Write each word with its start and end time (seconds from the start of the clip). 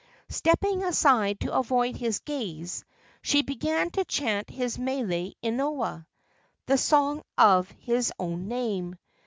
Stepping 0.29 0.83
aside 0.83 1.39
to 1.41 1.53
avoid 1.53 1.95
his 1.95 2.17
gaze, 2.17 2.83
she 3.21 3.43
began 3.43 3.91
to 3.91 4.03
chant 4.03 4.49
his 4.49 4.79
mele 4.79 5.31
inoa 5.43 6.07
the 6.65 6.75
song 6.79 7.21
of 7.37 7.69
his 7.77 8.11
own 8.17 8.47
name. 8.47 8.95